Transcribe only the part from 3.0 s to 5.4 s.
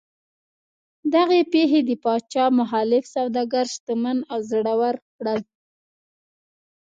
سوداګر شتمن او زړور کړل.